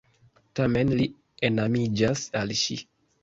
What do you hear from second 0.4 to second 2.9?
Tamen li enamiĝas al ŝi.